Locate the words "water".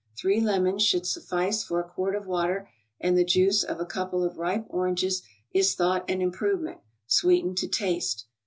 2.25-2.67